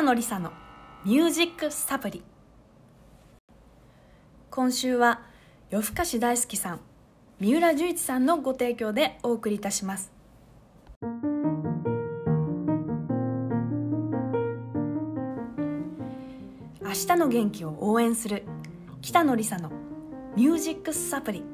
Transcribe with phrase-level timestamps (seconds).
[0.00, 0.50] 北野梨沙の
[1.04, 2.22] ミュージックサプリ。
[4.50, 5.20] 今週は
[5.68, 6.80] 夜更かし大好きさん
[7.38, 10.10] 三浦十一さんのご提供でお送りいたします。
[16.80, 18.44] 明日の元気を応援する
[19.02, 19.70] 北野梨沙の
[20.34, 21.44] ミュージックサプリ。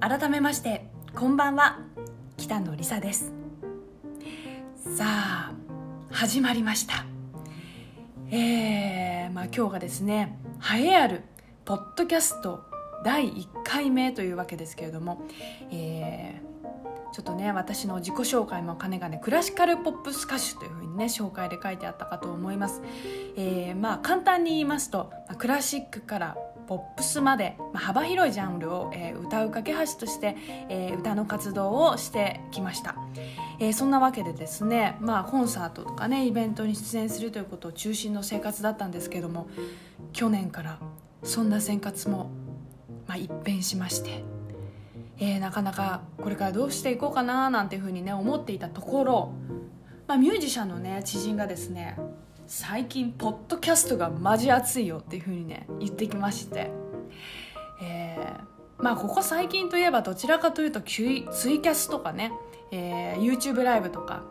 [0.00, 1.80] 改めましてこんばんは
[2.38, 3.34] 北野梨沙です。
[4.96, 5.67] さあ
[6.10, 7.06] 始まりました。
[8.30, 10.38] えー、まあ今日がですね
[10.74, 11.22] 栄えある
[11.64, 12.64] ポッドキャスト
[13.04, 15.22] 第1回目というわけですけれども、
[15.70, 22.82] えー、ちょっとね私の自己紹介も兼ね兼ねクラシカルポップス歌手というふうにね紹介で書いてあったかと思います、
[23.36, 26.36] えー、まあ簡単に言いますとクラシックから
[26.68, 30.36] ポップスまで、まあ、幅広いジャンルを、えー、歌う架け橋として、
[30.68, 32.94] えー、歌の活動をしてきました、
[33.60, 39.48] えー、そんなわけでですね、まあ、コンサートとかねイベントに出演するということを中心の生活だったんですけども
[40.12, 40.78] 去年から
[41.24, 42.30] そんな生活も、
[43.06, 44.22] まあ、一変しまして、
[45.18, 49.32] えー、なかなかこれからどうしていこうかななんていうふうにね思っていたところ、
[50.06, 51.98] まあ、ミュージシャンのね知人がですね
[52.46, 56.70] 最近ポッドキャストがマジ熱いよっていうふうにね言ってきまして、
[57.82, 62.32] えー、まあここ最近といえばどちらかというとツイキャスとかね、
[62.70, 64.22] えー、YouTube ライブとか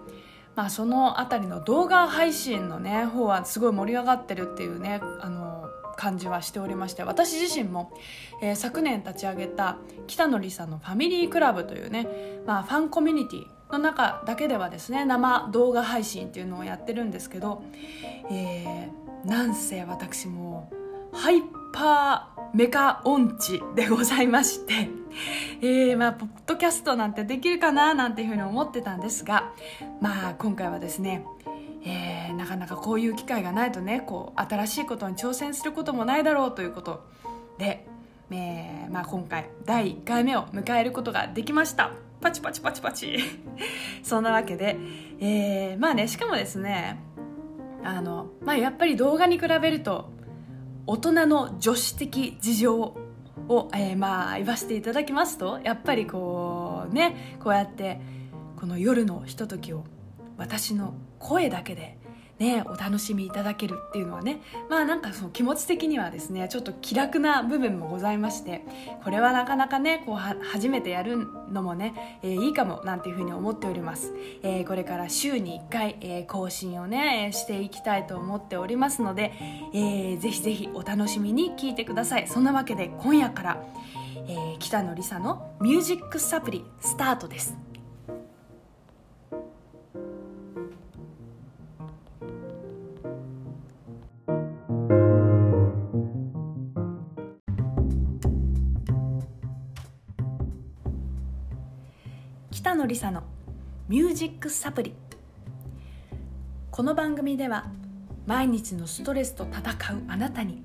[0.56, 7.92] まあその辺りの動画配信のね方はすごい盛り上がってるっていうねあの感じはしておりまして私自身も、
[8.42, 12.08] えー、昨年立ち上げた北野梨沙のファミリークラブというね、
[12.46, 17.64] まあ、ファンコミュニティの中だけではですね生動画配信っていうのをやってるんですけど、
[18.32, 20.72] えー、なんせ私も
[21.12, 21.42] ハイ
[21.74, 24.90] パーメカ音痴でございまして、
[25.62, 29.52] えー、まあ、ポッドキャストなんてできるかななんていうふうに思ってたんですが、
[30.02, 31.26] まあ、今回はですね、
[31.84, 37.06] えー、なかなかこういう機会がないとね、こう、新しいことに挑戦することもないだろうということ
[37.58, 37.88] で、
[38.32, 41.92] えー、まあ、今回、第1回目を迎えることができました。
[42.22, 43.18] パチパチパチパチ
[44.04, 44.78] そんなわけで、
[45.20, 47.00] えー、まあねしかもですね
[47.84, 50.10] あの、まあ、やっぱり動画に比べると
[50.90, 52.96] 大人の女子的事情を、
[53.74, 58.00] えー、まあ言わせていただきますとやっぱりこうねこうやって
[58.56, 59.84] この夜のひとときを
[60.38, 61.98] 私の声だけで
[62.40, 68.64] ね、お楽しみいただけるっていうのはねまあなんかその気持ち的にはですねちょっと気楽な部分もございまして
[69.04, 71.18] これはなかなかねこう初めてやる
[71.52, 79.34] のもね、えー、いいかもなんていうふうに思っております、えー、これから週に1回、えー、更新をねしていきたいと思っておりますので、
[79.74, 82.28] えー、ぜひぜひお楽しみに聞いてください。
[82.28, 83.64] そんなわけで今夜から、
[84.28, 87.67] えー、北野梨沙のミュージックサプリスタートです。
[102.88, 103.24] 野梨沙の
[103.90, 104.96] ミュージックサプリ。
[106.72, 107.70] この番組では
[108.26, 110.64] 毎日のストレスと戦うあなたに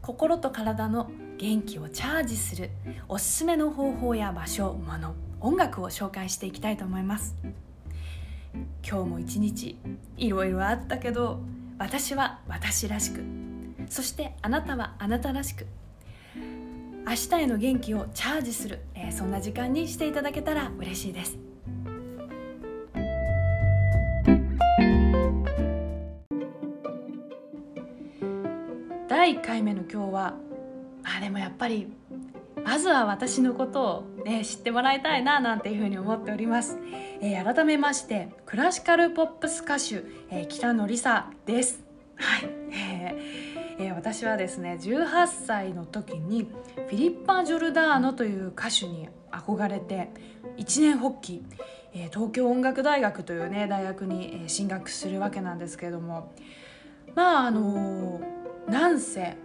[0.00, 2.70] 心と体の元気をチャージする
[3.06, 7.36] おすすめの方法や場所もの音楽を紹介していきたいと思います。
[8.82, 9.78] 今日も一日
[10.16, 11.40] いろいろあったけど
[11.78, 13.22] 私は私らしく
[13.90, 15.66] そしてあなたはあなたらしく
[17.04, 21.41] 明日への元気をチャージする、えー、そんな時間にしていただけたら嬉しいです。
[29.32, 30.34] 第1回目の今日は
[31.04, 31.90] あでもやっぱり
[32.66, 36.76] まずは私のことを、ね、知ってもらいたいななんていうふうに思っております、
[37.22, 41.82] えー、改めましてクラシカルポップス歌手、えー、北野梨沙です。
[42.16, 50.10] はい、えーえー、私はですね18歳の時にフィリッパ・ジョルダーノという歌手に憧れて
[50.58, 51.42] 一年発起、
[51.94, 56.34] えー、東京音楽大学というね大学に、え進学するわけなんですけれども。
[57.14, 59.36] まああのー、なんせ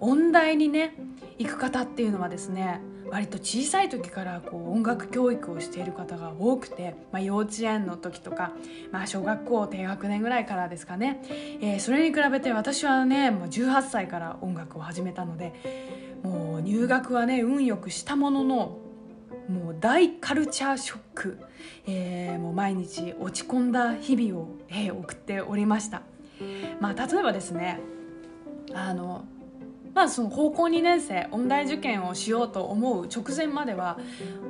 [0.00, 0.94] 音大にね
[1.38, 2.80] 行く方っていうのはですね
[3.10, 8.52] 割と小さい時からこう音楽教育をしている方が多くて、まあ、幼稚園の時とか、
[8.92, 11.22] まあ、小学校低学年ぐらいからですかね、
[11.60, 15.54] えー、それに比べて私はねもう18歳から音楽を始めたので
[16.22, 18.78] もう入学はね運よくしたものの
[19.48, 21.38] もう大カルチャーショック、
[21.86, 26.02] えー、もう毎日落ち込んだ日々を、えー、送っておりました。
[26.80, 27.80] まあ、例えばですね
[28.74, 29.24] あの
[29.94, 33.98] まあその高校2年生音大受験をしようと思う直前までは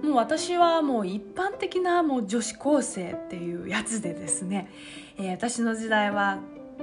[0.02, 4.70] もう私はもう一般的なもう女子高生っていうやつでですね、
[5.16, 6.40] えー、私の時代は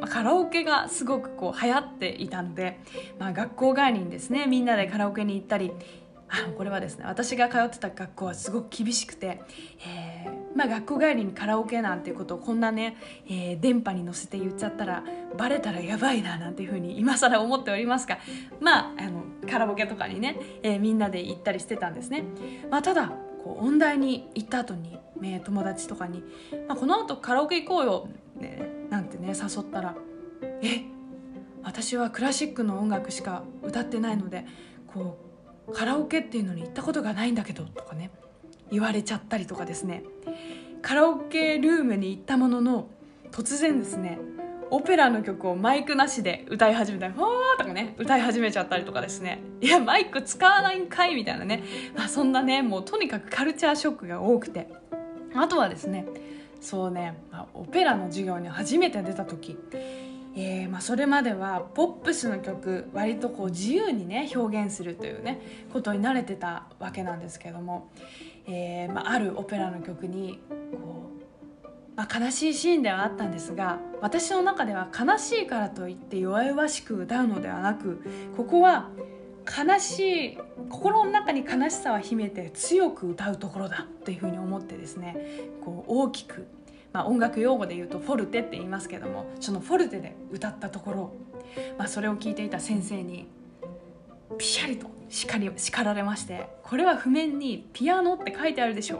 [0.09, 2.79] カラオケがすごくこう流行っていたので、
[3.19, 5.71] まあ、学校帰りにですねみんなでカラオケに行ったり
[6.27, 9.42] あこれはですね私が通ってた学校はすごく厳しくて、
[9.88, 15.04] えー、まあ、学校帰りにカラオケなんていうことをこんなね、えー、電波に乗せて言っちゃったら
[15.38, 18.18] バレたらやばいななんていうふうに今更思っておりますが
[18.60, 22.24] まああのカラオケとかにね、えー、みんなで行ったりしてたんですね。
[22.72, 23.12] まあ、ただ
[23.44, 26.24] こう音大に行った後に、ね、友達とかに、
[26.68, 29.95] まあ、この後カラオケ行こうよ、ね、なんてね誘ったら
[30.63, 30.95] 「え
[31.63, 34.45] 私はクラシックの音楽しか歌ってないので
[34.88, 35.25] こう
[35.73, 38.12] カラオケっていうのに行ったことがないんだけど」とかね
[38.71, 40.03] 言われちゃったりとかですね。
[40.81, 42.88] カラオケルームに行ったものの
[43.31, 44.19] 突然ですね
[44.69, 49.39] オペラの曲をマイクなしで歌い始めたり「わー」とかね歌い始めちゃったりとかですね。
[49.62, 51.63] いやマイク使わないんかいみたいなね、
[51.95, 54.67] まあ、そんなねもうとにかくカルチャーショックが多くて。
[55.35, 56.06] あとはですね
[56.62, 59.57] そうね、まあ、オペラの授業に初めて出た時
[60.37, 65.39] えーまあ、それまではポップスの曲割とこう自由にね表現するというね
[65.71, 67.89] ことに慣れてたわけなんですけども、
[68.45, 70.41] えーまあ、あるオペラの曲に
[70.73, 71.09] こ
[71.63, 78.03] う、まあ、悲しいシーンではあったんですが私の中では悲しいからといって弱々しく歌うのではなく
[78.35, 78.89] ここは
[79.45, 79.99] 悲し
[80.33, 80.38] い
[80.69, 85.15] 心の中に悲しさは秘めて強く歌うところだというふうに思ってですね
[85.63, 86.47] こう大きく
[86.95, 91.13] まあ、音楽用語で言うとフォルテって言いますけどもそのフォルテで歌ったところ、
[91.77, 93.27] まあ、それを聞いていた先生に
[94.38, 99.00] ピシャリと叱り叱られましてこれは譜面に「ピアノ」って書いてあるでしょ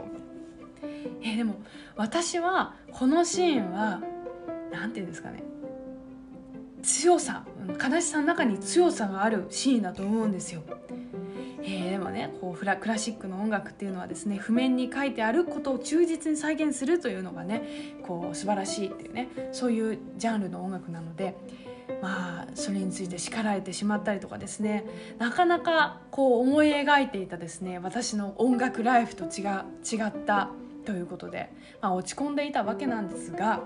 [1.22, 1.54] えー、でも
[1.96, 4.02] 私はこのシーンは
[4.70, 5.42] 何て言うんですかね。
[6.82, 7.46] 強さ。
[7.82, 10.62] 悲しさの中に強さがあるシーンだと思うんですよ。
[11.68, 21.34] えー、でもねこうフラクラシックの音楽っていうのはですね譜面に書いてあることを忠実に再現するというのがねこう素晴らしいっていうねそういうジャンルの音楽なので。
[22.02, 24.84] まあそれについて叱られてしまったりとかですね
[25.18, 29.42] なかなかこう思い描いていたですね私の音楽ライフと違
[29.84, 30.50] 違った
[30.84, 33.60] ということで、まあ、落ち込んでいたわけなんですが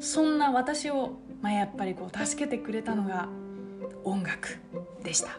[0.00, 1.12] そんな私を、
[1.42, 3.28] まあ、やっぱりこう助けてくれたのが
[4.04, 4.58] 音楽
[5.02, 5.38] でした。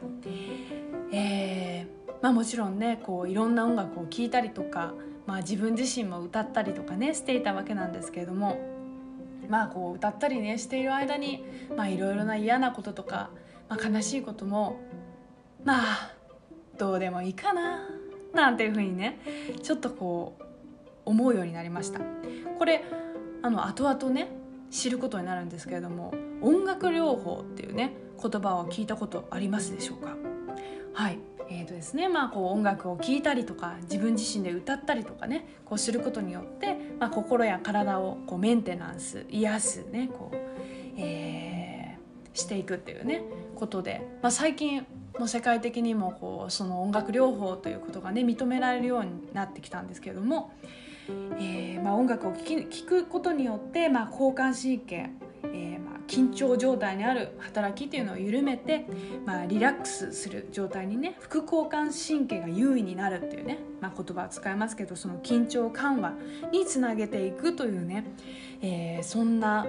[1.11, 4.93] えーまあ、もちろんねこういろんな音楽を聴いたりとか、
[5.25, 8.59] まあ、自分自身も歌ったりとかねしていたわけなんですけれども
[9.49, 11.43] まあこう歌ったりねしている間に
[11.75, 13.29] まあいろいろな嫌なこととか、
[13.69, 14.79] まあ、悲しいことも
[15.63, 16.13] まあ
[16.77, 17.87] どうでもいいかな
[18.33, 19.19] なんていうふうにね
[19.61, 20.43] ちょっとこう
[21.05, 22.01] 思うようになりました。
[22.57, 22.83] これ
[23.41, 24.29] あの後々ね
[24.71, 30.15] 知ることになるんですけれども音楽療法っていうね言葉を聞いたことありますでしょうか？
[30.97, 31.19] はい。
[31.49, 40.35] えーとですねまあ、こう音楽を聴いたりとか自分自身で歌ったりとかねこうすることによって、まあ、心や体をこうメンテナンス癒すねこう、
[40.99, 43.21] えー、していくっていうね
[43.55, 44.87] ことで、まあ、最近
[45.19, 50.51] もう世界的にもこうその音楽療法ということがね認められるようになってきたんですけれども、
[51.37, 55.11] えーまあ、音楽を聴くことによって、まあ、交感神経、
[56.07, 58.85] 緊張状態にある働きっていうのを緩めて、
[59.25, 66.13] まあ、リラックスする状態にね副交感神経が優位になるっていうね、まあ、言葉を使いますけどその緊張緩和
[66.51, 68.05] につなげていくというね、
[68.61, 69.67] えー、そんな、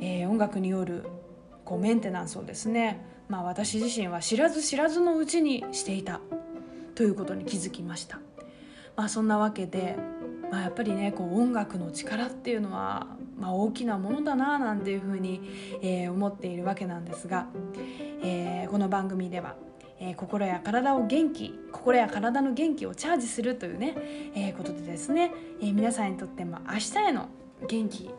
[0.00, 1.04] えー、音楽による
[1.64, 6.20] こうメンテナンスをですね、まあ、私自身は知らず知らずのうちにしていた
[6.94, 8.20] ということに気づきました。
[8.96, 9.96] まあ、そんなわけで、
[10.52, 13.06] まあ、やっぱりねこう音楽の力っていうのは
[13.42, 15.40] まあ、大きなものだななんていうふうに、
[15.82, 17.48] えー、思っているわけなんですが、
[18.22, 19.56] えー、この番組では、
[19.98, 23.96] えー、心や体を元気心や体の元気をチャージするというね、
[24.36, 27.30] えー、ことでですね、えー、皆さんにとっても明日への
[27.66, 28.10] 元気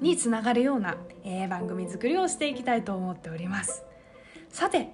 [0.00, 3.82] につながるような、えー、番組作りをしていきたいと思っております。
[4.48, 4.92] さて、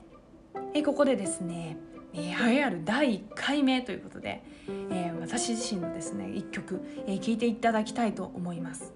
[0.73, 1.76] えー、ここでですね、
[2.14, 4.42] 栄えある第1回目ということで、
[4.90, 8.92] えー、私自身のですね1曲、えー、聴いていただきたいと思います。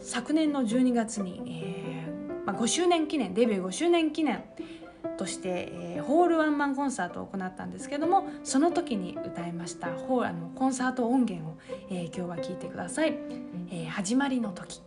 [0.00, 4.42] 昨年の12月に、えーまあ、5周年記念デビュー5周年記念
[5.18, 11.58] として、えー、ホールワンマンコンサートを行ったんですけどもその時に歌いましたホーあのコンサート音源を、
[11.90, 13.18] えー、今日は聴いてください
[13.70, 14.80] 「えー、始まりの時」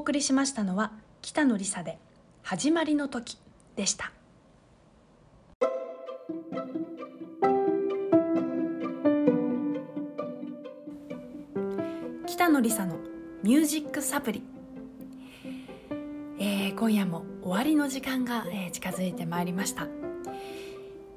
[0.00, 1.98] 送りしましたのは北野梨沙で
[2.42, 3.36] 「始まりの時」
[3.76, 4.12] でした。
[12.26, 12.96] 北野梨沙の
[13.42, 14.42] ミュージックサプリ、
[16.38, 19.86] えー、今夜も終わりの時間が、えー、近づいてまいりました。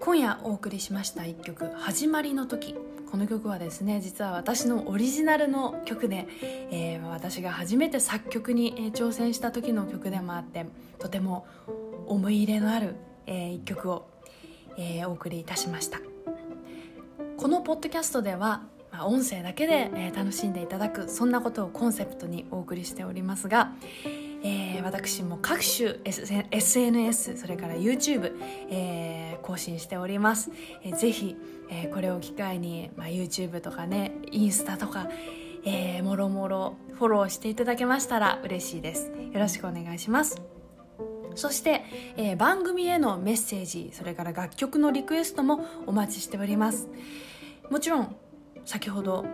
[0.02, 2.76] 今夜お送りしました一曲「始まりの時」
[3.14, 6.28] この曲はですね実は私のオリジナルの曲で、
[6.72, 10.66] えー、私が初めて作曲に挑戦した時の曲でもあって
[10.98, 11.46] とても
[12.08, 12.96] 思い入れのある、
[13.28, 14.10] えー、一曲を、
[14.80, 16.00] えー、お送りいたしました。
[17.38, 23.74] このポッドキャストでは、まあ、音声だけで、えー、楽しんでいただくそんなことをコンセプトにお送りしておりますが、
[24.44, 26.00] えー、私も各種
[26.52, 28.34] SNS それから YouTube、
[28.70, 30.52] えー、更新しております、
[30.84, 31.38] えー、ぜひ
[31.70, 35.10] えー、これを機会に、まあ、YouTube とかねインスタとか、
[35.66, 39.12] えー、もろもろフォローしていただけましたら嬉しいです。
[39.32, 40.42] よろしくお願いします。
[41.36, 41.84] そして、
[42.16, 46.88] えー、番組へのメッセージそれから楽曲のリクエストもお待ちしております。
[47.72, 48.16] もちろん
[48.66, 49.26] 先ほど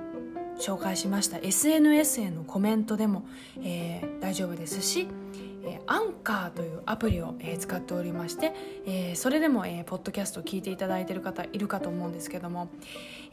[0.60, 3.26] 紹介しました SNS へのコメントでも、
[3.62, 5.08] えー、大丈夫ですし
[5.64, 8.54] えアンカーというアプリを、え使っておりまして、
[8.86, 12.70] えそれでも、えポッドキャストを聞いていただいている方いるかと思うんですけども、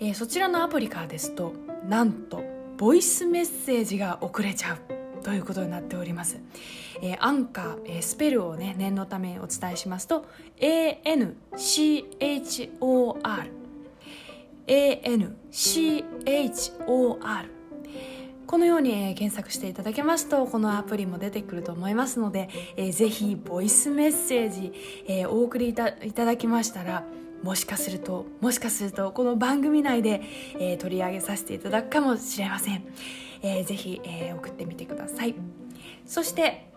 [0.01, 1.53] えそちらのアプリからですと
[1.89, 2.43] なんと
[2.77, 4.79] ボイスメッセージが送れちゃう
[5.23, 6.41] ということになっております。
[7.03, 10.27] えー、アンカー、えー、スペルをね念のためお伝えしますと
[10.61, 11.27] ANCHOR
[14.67, 15.97] ANCHOR
[18.47, 24.73] このように、検索していただけますとこのアプリも出てくると思いますので、えー、ぜひボイスメッセージ、
[25.09, 27.05] え、お送りいただきましたら
[27.43, 30.23] もしかするともしかするとこの番組内で、
[30.61, 32.85] え、取り上げさせていただくかもしれません、
[33.43, 35.35] えー、ぜひ、え、送ってみてください。
[36.07, 36.71] そして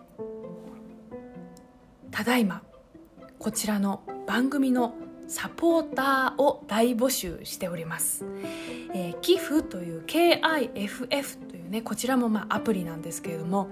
[2.10, 2.62] ただいま
[3.38, 4.94] こちらの番組の
[5.30, 8.24] サポーターを大募集しております、
[8.92, 13.68] えー、寄付という KIFF というねこちらもまあアプリなんですけれども、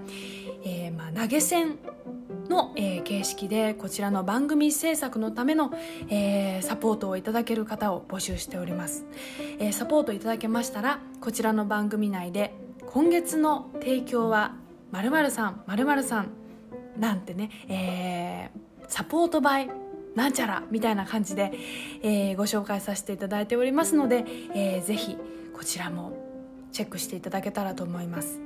[0.63, 1.77] えー、まあ投げ銭
[2.47, 5.73] の、えー、形式でこちらの番組制作のための、
[6.07, 9.05] えー、サポートをいただける方を募集しております、
[9.59, 12.53] えー、サポートいただけましたらこちらの番組内で
[12.87, 14.55] 今月の提供は
[14.91, 16.29] 〇〇さん〇〇さん
[16.97, 19.78] なんてね、えー、サポートバイ
[20.15, 21.51] なんちゃらみたいな感じで、
[22.01, 25.17] えー、ご紹介させていただいておりますので、えー、ぜひ
[25.53, 26.13] こちらも
[26.71, 28.39] チェックしていただけたらと思います。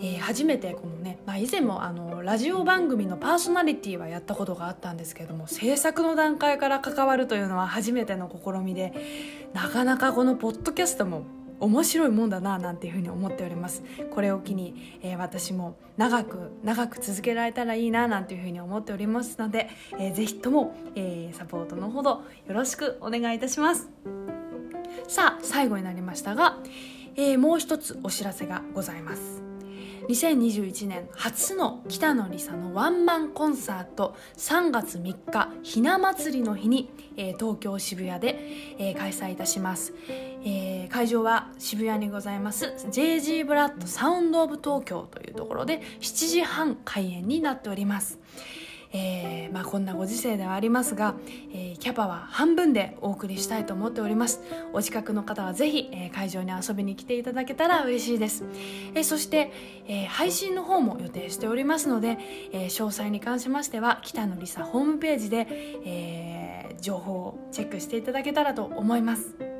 [0.00, 8.92] えー、初めてこのね、まあ、以前もあのラジオ番組のパーソナリティはやったことがあったんですけども制作の段階から関わるというのは初めての試みで
[9.54, 11.24] なかなかこのポッドキャストも
[11.62, 13.82] 面白いもんだななんていうふうに思っております。
[14.10, 23.88] これを機に、えー、私も長く長く続けられたらいいななんていうふうに思っておりますので、えー、ぜひとも、えー、サポートのほどよろしくお願いいたします。
[25.08, 26.58] さあ最後になりましたが
[27.16, 29.51] えー、もう一つお知らせがございます。
[30.08, 38.38] 2021年初の北野梨沙のワンマンコンサート3月3日ひな祭りの日に、えー、東京渋谷で、
[38.78, 39.94] えー、開催いたします、
[40.44, 48.18] えー、会場は渋谷にございます JG ブラッドサウンドオブ東京というところで7時半開演になっております。
[48.92, 51.14] えー、まあ、こんなご時世ではありますが、
[51.52, 54.40] えー、キャパは半分でお送りしたいと思っております。
[54.72, 58.44] お近くの方はぜひ、えー、会場に遊びに来ていただけたら嬉しいです、
[58.94, 59.52] えー、そして、
[59.86, 62.18] えー、配信の方も予定しておりますので、
[62.52, 65.46] えー、詳細に関しましては北野梨沙ホームページで、
[65.84, 69.51] えー、情報をチェックしていただけたらと思います。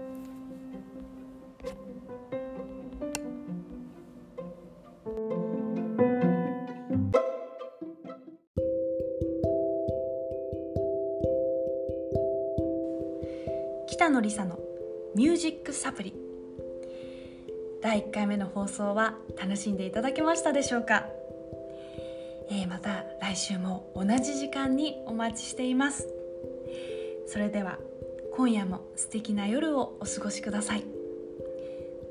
[14.03, 14.59] 北野梨沙の
[15.15, 16.13] ミュージックサプリ。
[17.81, 21.07] 第1回目の放送は楽しんでいただけましたでしょうか、
[22.51, 26.09] えー、また来週も同じ時間にお待ちしています。
[27.29, 27.79] それでは
[28.35, 30.85] 今夜も素敵な夜をお過ごしください。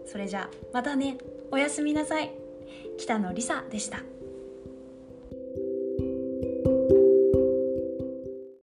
[0.06, 1.18] それじゃあまたね。
[1.52, 2.32] おやすみなさい。
[3.00, 4.02] 北野梨沙でした。